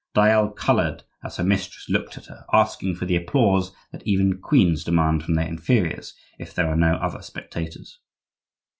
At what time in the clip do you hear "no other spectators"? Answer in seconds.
6.75-7.99